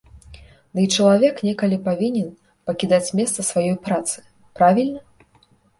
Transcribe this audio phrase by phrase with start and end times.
[0.79, 2.29] Дый чалавек некалі павінен
[2.71, 4.17] пакідаць месца сваёй працы,
[4.61, 4.99] правільна?